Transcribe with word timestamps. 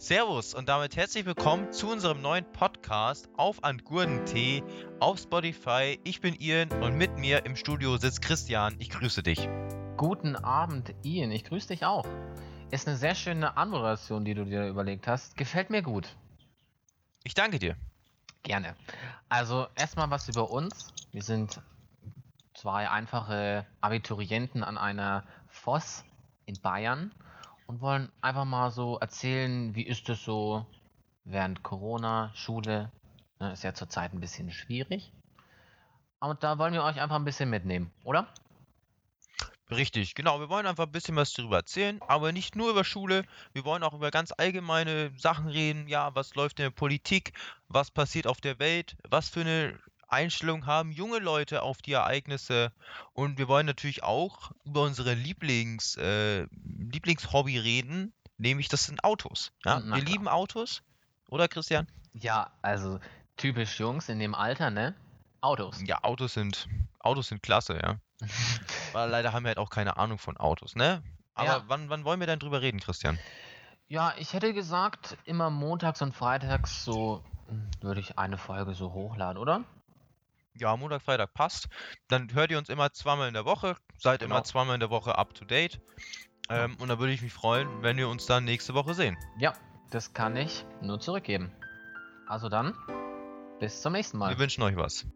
Servus 0.00 0.54
und 0.54 0.70
damit 0.70 0.96
herzlich 0.96 1.26
willkommen 1.26 1.74
zu 1.74 1.90
unserem 1.90 2.22
neuen 2.22 2.50
Podcast 2.52 3.28
auf 3.36 3.62
Antgurdentee 3.62 4.64
auf 4.98 5.18
Spotify. 5.18 6.00
Ich 6.04 6.22
bin 6.22 6.34
Ian 6.40 6.70
und 6.82 6.96
mit 6.96 7.18
mir 7.18 7.44
im 7.44 7.54
Studio 7.54 7.98
sitzt 7.98 8.22
Christian. 8.22 8.74
Ich 8.78 8.88
grüße 8.88 9.22
dich. 9.22 9.46
Guten 9.98 10.36
Abend, 10.36 10.94
Ian. 11.02 11.30
Ich 11.30 11.44
grüße 11.44 11.68
dich 11.68 11.84
auch. 11.84 12.06
Ist 12.70 12.88
eine 12.88 12.96
sehr 12.96 13.14
schöne 13.14 13.58
Anmoderation, 13.58 14.24
die 14.24 14.32
du 14.32 14.46
dir 14.46 14.68
überlegt 14.68 15.06
hast. 15.06 15.36
Gefällt 15.36 15.68
mir 15.68 15.82
gut. 15.82 16.16
Ich 17.22 17.34
danke 17.34 17.58
dir. 17.58 17.76
Gerne. 18.42 18.76
Also 19.28 19.66
erstmal 19.74 20.10
was 20.10 20.30
über 20.30 20.50
uns. 20.50 20.94
Wir 21.12 21.22
sind 21.22 21.60
zwei 22.54 22.88
einfache 22.88 23.66
Abiturienten 23.82 24.64
an 24.64 24.78
einer 24.78 25.24
FOS 25.48 26.06
in 26.46 26.58
Bayern 26.62 27.12
und 27.70 27.80
wollen 27.80 28.10
einfach 28.20 28.44
mal 28.44 28.72
so 28.72 28.98
erzählen, 28.98 29.76
wie 29.76 29.86
ist 29.86 30.08
es 30.08 30.24
so 30.24 30.66
während 31.22 31.62
Corona, 31.62 32.32
Schule. 32.34 32.90
Ne, 33.38 33.52
ist 33.52 33.62
ja 33.62 33.72
zurzeit 33.74 34.12
ein 34.12 34.18
bisschen 34.18 34.50
schwierig. 34.50 35.12
Aber 36.18 36.34
da 36.34 36.58
wollen 36.58 36.72
wir 36.72 36.82
euch 36.82 37.00
einfach 37.00 37.14
ein 37.14 37.24
bisschen 37.24 37.48
mitnehmen, 37.48 37.92
oder? 38.02 38.26
Richtig, 39.70 40.16
genau. 40.16 40.40
Wir 40.40 40.48
wollen 40.48 40.66
einfach 40.66 40.86
ein 40.86 40.90
bisschen 40.90 41.14
was 41.14 41.32
darüber 41.32 41.58
erzählen, 41.58 42.00
aber 42.08 42.32
nicht 42.32 42.56
nur 42.56 42.70
über 42.70 42.82
Schule. 42.82 43.24
Wir 43.52 43.64
wollen 43.64 43.84
auch 43.84 43.94
über 43.94 44.10
ganz 44.10 44.32
allgemeine 44.36 45.12
Sachen 45.16 45.46
reden. 45.46 45.86
Ja, 45.86 46.12
was 46.16 46.34
läuft 46.34 46.58
in 46.58 46.64
der 46.64 46.70
Politik? 46.70 47.34
Was 47.68 47.92
passiert 47.92 48.26
auf 48.26 48.40
der 48.40 48.58
Welt? 48.58 48.96
Was 49.08 49.28
für 49.28 49.42
eine 49.42 49.78
Einstellung 50.12 50.66
haben 50.66 50.92
junge 50.92 51.18
Leute 51.18 51.62
auf 51.62 51.82
die 51.82 51.92
Ereignisse? 51.92 52.72
Und 53.12 53.38
wir 53.38 53.48
wollen 53.48 53.66
natürlich 53.66 54.02
auch 54.02 54.52
über 54.64 54.82
unsere 54.82 55.14
Lieblings, 55.14 55.96
äh, 55.96 56.46
Lieblingshobby 56.92 57.58
reden, 57.58 58.12
nämlich 58.38 58.68
das 58.68 58.84
sind 58.84 59.04
Autos. 59.04 59.52
Ja, 59.64 59.80
Na 59.80 59.94
wir 59.94 60.02
klar. 60.02 60.08
lieben 60.12 60.28
Autos, 60.28 60.82
oder 61.28 61.48
Christian? 61.48 61.86
Ja, 62.12 62.50
also 62.62 62.98
typisch 63.36 63.78
Jungs 63.78 64.08
in 64.08 64.18
dem 64.18 64.34
Alter, 64.34 64.70
ne? 64.70 64.94
Autos. 65.40 65.82
Ja, 65.86 66.02
Autos 66.02 66.34
sind, 66.34 66.68
Autos 66.98 67.28
sind 67.28 67.42
klasse, 67.42 67.78
ja. 67.82 67.96
Aber 68.92 69.06
leider 69.06 69.32
haben 69.32 69.44
wir 69.44 69.48
halt 69.48 69.58
auch 69.58 69.70
keine 69.70 69.96
Ahnung 69.96 70.18
von 70.18 70.36
Autos, 70.36 70.74
ne? 70.74 71.02
Aber 71.34 71.50
Ja. 71.50 71.64
wann, 71.68 71.88
wann 71.88 72.04
wollen 72.04 72.20
wir 72.20 72.26
denn 72.26 72.38
drüber 72.38 72.60
reden, 72.60 72.80
Christian? 72.80 73.18
Ja, 73.88 74.14
ich 74.18 74.34
hätte 74.34 74.52
gesagt, 74.52 75.16
immer 75.24 75.50
montags 75.50 76.02
und 76.02 76.14
freitags 76.14 76.84
so 76.84 77.22
hm, 77.48 77.70
würde 77.80 78.00
ich 78.00 78.18
eine 78.18 78.38
Folge 78.38 78.74
so 78.74 78.92
hochladen, 78.92 79.38
oder? 79.38 79.64
Ja, 80.60 80.76
Montag, 80.76 81.02
Freitag 81.02 81.32
passt. 81.34 81.68
Dann 82.08 82.32
hört 82.34 82.50
ihr 82.50 82.58
uns 82.58 82.68
immer 82.68 82.92
zweimal 82.92 83.28
in 83.28 83.34
der 83.34 83.44
Woche, 83.46 83.76
seid 83.98 84.22
immer 84.22 84.36
Genau. 84.36 84.44
zweimal 84.44 84.74
in 84.74 84.80
der 84.80 84.90
Woche 84.90 85.16
up 85.16 85.34
to 85.34 85.44
date. 85.44 85.80
Ähm, 86.50 86.76
und 86.78 86.88
da 86.88 86.98
würde 86.98 87.12
ich 87.12 87.22
mich 87.22 87.32
freuen, 87.32 87.82
wenn 87.82 87.96
wir 87.96 88.08
uns 88.08 88.26
dann 88.26 88.44
nächste 88.44 88.74
Woche 88.74 88.92
sehen. 88.94 89.16
Ja, 89.38 89.54
das 89.90 90.12
kann 90.12 90.36
ich 90.36 90.66
nur 90.82 91.00
zurückgeben. 91.00 91.50
Also 92.26 92.48
dann, 92.48 92.74
bis 93.58 93.80
zum 93.80 93.92
nächsten 93.94 94.18
Mal. 94.18 94.30
Wir 94.30 94.38
wünschen 94.38 94.62
euch 94.62 94.76
was. 94.76 95.06